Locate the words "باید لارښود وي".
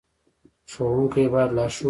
1.33-1.79